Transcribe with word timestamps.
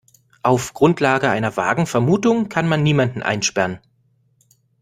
Auf 0.41 0.73
Grundlage 0.73 1.29
einer 1.29 1.57
vagen 1.57 1.85
Vermutung 1.85 2.49
kann 2.49 2.67
man 2.67 2.81
niemanden 2.81 3.21
einsperren. 3.21 3.77